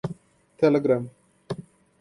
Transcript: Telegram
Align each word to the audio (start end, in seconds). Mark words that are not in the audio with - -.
Telegram 0.57 1.05